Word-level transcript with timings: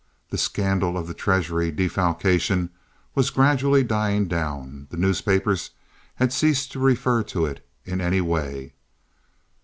The 0.31 0.37
scandal 0.39 0.97
of 0.97 1.05
the 1.07 1.13
treasury 1.13 1.71
defalcation 1.71 2.71
was 3.13 3.29
gradually 3.29 3.83
dying 3.83 4.27
down; 4.27 4.87
the 4.89 4.97
newspapers 4.97 5.69
had 6.15 6.33
ceased 6.33 6.71
to 6.71 6.79
refer 6.79 7.21
to 7.25 7.45
it 7.45 7.63
in 7.85 8.01
any 8.01 8.19
way. 8.19 8.73